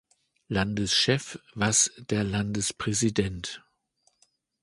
Landeschef 0.47 1.37
was 1.53 1.91
der 2.09 2.23
Landespräsident. 2.23 3.63